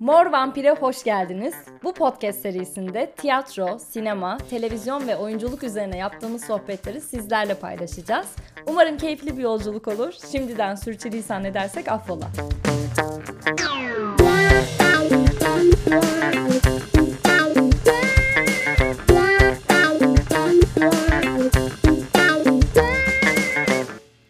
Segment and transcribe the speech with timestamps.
[0.00, 1.54] Mor Vampir'e hoş geldiniz.
[1.82, 8.26] Bu podcast serisinde tiyatro, sinema, televizyon ve oyunculuk üzerine yaptığımız sohbetleri sizlerle paylaşacağız.
[8.66, 10.12] Umarım keyifli bir yolculuk olur.
[10.32, 12.28] Şimdiden sürçülisan edersek affola.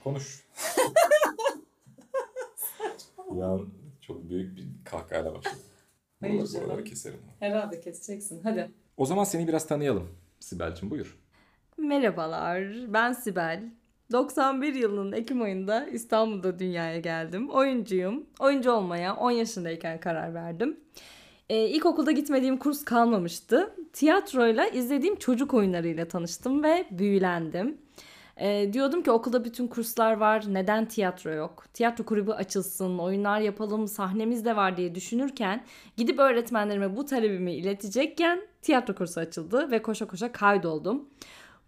[0.04, 0.44] Konuş.
[3.38, 3.58] ya
[4.08, 5.58] çok büyük bir kahkahayla başladım.
[6.20, 6.66] Hayır Buraları, canım.
[6.66, 7.20] buraları keserim.
[7.40, 8.40] Herhalde keseceksin.
[8.42, 8.70] Hadi.
[8.96, 10.08] O zaman seni biraz tanıyalım.
[10.40, 11.18] Sibel'cim buyur.
[11.78, 13.62] Merhabalar, ben Sibel.
[14.12, 17.50] 91 yılının Ekim ayında İstanbul'da dünyaya geldim.
[17.50, 18.26] Oyuncuyum.
[18.40, 20.80] Oyuncu olmaya 10 yaşındayken karar verdim.
[21.48, 23.74] Ee, ilkokulda gitmediğim kurs kalmamıştı.
[23.92, 27.78] Tiyatroyla izlediğim çocuk oyunlarıyla tanıştım ve büyülendim.
[28.40, 31.64] Ee, diyordum ki okulda bütün kurslar var, neden tiyatro yok?
[31.74, 35.64] Tiyatro kulübü açılsın, oyunlar yapalım, sahnemiz de var diye düşünürken
[35.96, 41.08] gidip öğretmenlerime bu talebimi iletecekken tiyatro kursu açıldı ve koşa koşa kaydoldum.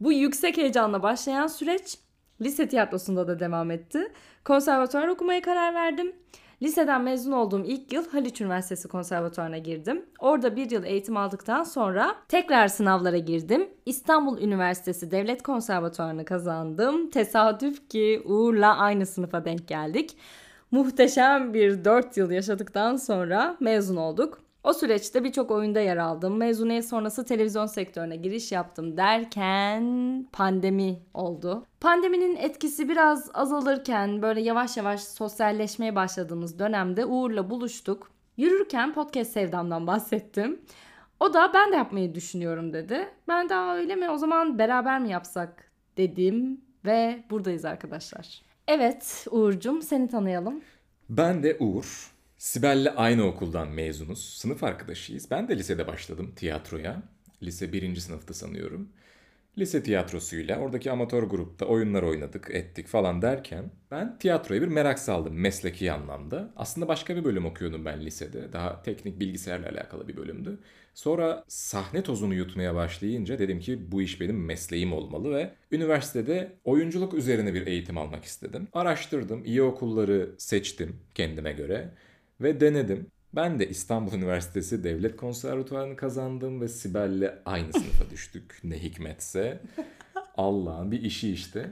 [0.01, 1.99] Bu yüksek heyecanla başlayan süreç
[2.41, 4.13] lise tiyatrosunda da devam etti.
[4.45, 6.13] Konservatuvar okumaya karar verdim.
[6.63, 10.07] Liseden mezun olduğum ilk yıl Haliç Üniversitesi Konservatuvarına girdim.
[10.19, 13.69] Orada bir yıl eğitim aldıktan sonra tekrar sınavlara girdim.
[13.87, 17.11] İstanbul Üniversitesi Devlet Konservatuvarını kazandım.
[17.11, 20.17] Tesadüf ki Uğur'la aynı sınıfa denk geldik.
[20.71, 24.50] Muhteşem bir 4 yıl yaşadıktan sonra mezun olduk.
[24.65, 26.37] O süreçte birçok oyunda yer aldım.
[26.37, 29.85] Mezuniyet sonrası televizyon sektörüne giriş yaptım derken
[30.33, 31.67] pandemi oldu.
[31.81, 38.11] Pandeminin etkisi biraz azalırken böyle yavaş yavaş sosyalleşmeye başladığımız dönemde Uğur'la buluştuk.
[38.37, 40.61] Yürürken podcast sevdamdan bahsettim.
[41.21, 43.09] O da ben de yapmayı düşünüyorum dedi.
[43.29, 48.43] Ben de "Aa, öyle mi o zaman beraber mi yapsak dedim ve buradayız arkadaşlar.
[48.69, 50.61] Evet Uğur'cum seni tanıyalım.
[51.09, 52.13] Ben de Uğur.
[52.41, 54.25] Sibel'le aynı okuldan mezunuz.
[54.25, 55.31] Sınıf arkadaşıyız.
[55.31, 57.03] Ben de lisede başladım tiyatroya.
[57.43, 58.89] Lise birinci sınıfta sanıyorum.
[59.59, 65.35] Lise tiyatrosuyla oradaki amatör grupta oyunlar oynadık, ettik falan derken ben tiyatroya bir merak saldım
[65.35, 66.53] mesleki anlamda.
[66.57, 68.53] Aslında başka bir bölüm okuyordum ben lisede.
[68.53, 70.59] Daha teknik bilgisayarla alakalı bir bölümdü.
[70.95, 77.15] Sonra sahne tozunu yutmaya başlayınca dedim ki bu iş benim mesleğim olmalı ve üniversitede oyunculuk
[77.15, 78.69] üzerine bir eğitim almak istedim.
[78.73, 81.91] Araştırdım, iyi okulları seçtim kendime göre
[82.41, 83.07] ve denedim.
[83.35, 88.61] Ben de İstanbul Üniversitesi Devlet Konservatuvarını kazandım ve Sibel'le aynı sınıfa düştük.
[88.65, 89.61] Ne hikmetse.
[90.37, 91.71] Allah'ın bir işi işte.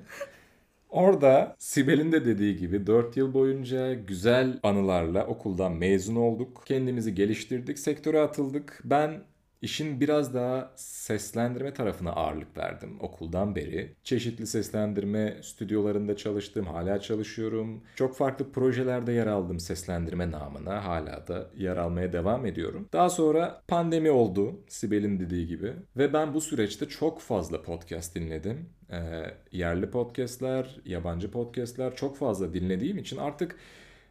[0.91, 6.63] Orada Sibel'in de dediği gibi 4 yıl boyunca güzel anılarla okuldan mezun olduk.
[6.67, 8.81] Kendimizi geliştirdik, sektöre atıldık.
[8.85, 9.21] Ben
[9.63, 13.95] işin biraz daha seslendirme tarafına ağırlık verdim okuldan beri.
[14.03, 17.83] Çeşitli seslendirme stüdyolarında çalıştım, hala çalışıyorum.
[17.97, 20.85] Çok farklı projelerde yer aldım seslendirme namına.
[20.85, 22.89] Hala da yer almaya devam ediyorum.
[22.93, 25.73] Daha sonra pandemi oldu Sibel'in dediği gibi.
[25.97, 28.69] Ve ben bu süreçte çok fazla podcast dinledim.
[28.93, 33.57] Ee, yerli podcastler, yabancı podcastler çok fazla dinlediğim için artık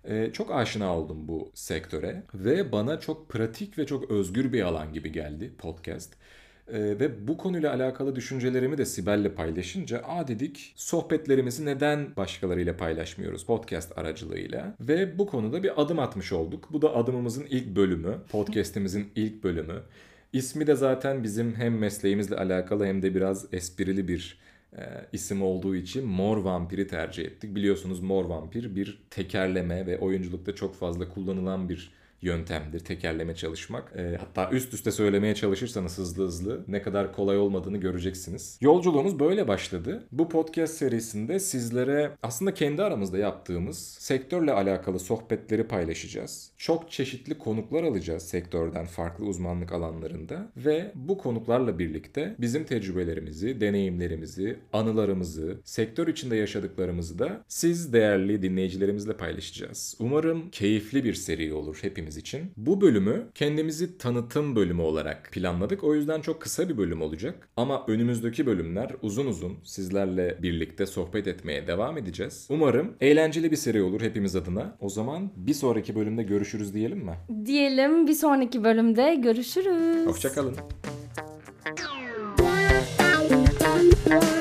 [0.08, 4.94] ee, çok aşina oldum bu sektöre ve bana çok pratik ve çok özgür bir alan
[4.94, 6.14] gibi geldi podcast.
[6.68, 13.46] Ee, ve bu konuyla alakalı düşüncelerimi de Sibel'le paylaşınca aa dedik sohbetlerimizi neden başkalarıyla paylaşmıyoruz
[13.46, 16.70] podcast aracılığıyla ve bu konuda bir adım atmış olduk.
[16.72, 19.82] Bu da adımımızın ilk bölümü, podcast'imizin ilk bölümü.
[20.34, 24.40] İsmi de zaten bizim hem mesleğimizle alakalı hem de biraz esprili bir
[25.14, 27.56] isim olduğu için Mor Vampir'i tercih ettik.
[27.56, 31.92] Biliyorsunuz Mor Vampir bir tekerleme ve oyunculukta çok fazla kullanılan bir
[32.22, 33.94] yöntemdir tekerleme çalışmak.
[33.96, 38.58] E, hatta üst üste söylemeye çalışırsanız hızlı hızlı ne kadar kolay olmadığını göreceksiniz.
[38.62, 40.04] Yolculuğumuz böyle başladı.
[40.12, 46.52] Bu podcast serisinde sizlere aslında kendi aramızda yaptığımız sektörle alakalı sohbetleri paylaşacağız.
[46.58, 54.60] Çok çeşitli konuklar alacağız sektörden farklı uzmanlık alanlarında ve bu konuklarla birlikte bizim tecrübelerimizi, deneyimlerimizi,
[54.74, 59.96] anılarımızı, sektör içinde yaşadıklarımızı da siz değerli dinleyicilerimizle paylaşacağız.
[60.00, 62.52] Umarım keyifli bir seri olur hepimiz için.
[62.58, 65.84] Bu bölümü kendimizi tanıtım bölümü olarak planladık.
[65.84, 67.50] O yüzden çok kısa bir bölüm olacak.
[67.58, 72.48] Ama önümüzdeki bölümler uzun uzun sizlerle birlikte sohbet etmeye devam edeceğiz.
[72.50, 74.78] Umarım eğlenceli bir seri olur hepimiz adına.
[74.80, 77.16] O zaman bir sonraki bölümde görüşürüz diyelim mi?
[77.46, 80.08] Diyelim bir sonraki bölümde görüşürüz.
[80.08, 80.56] Hoşçakalın.
[84.08, 84.37] Thank you.